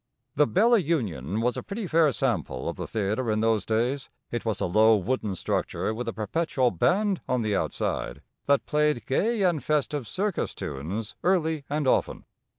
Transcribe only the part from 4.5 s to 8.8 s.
a low wooden structure with a perpetual band on the outside, that